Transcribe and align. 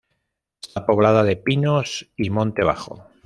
Está 0.63 0.83
poblada 0.87 1.23
de 1.23 1.35
pinos 1.35 2.09
y 2.17 2.31
monte 2.31 2.63
bajo. 2.63 3.05